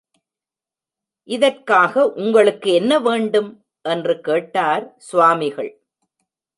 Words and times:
இதற்காக 1.27 2.11
உங்களுக்கு 2.13 2.73
என்ன 2.73 2.99
வேண்டும்? 2.99 3.51
என்று 3.85 4.21
கேட்டார் 4.21 4.93
சுவாமிகள். 4.97 5.71